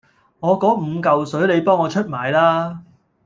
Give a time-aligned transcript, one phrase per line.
[0.39, 2.81] 我嗰五嚿水你幫我出埋啦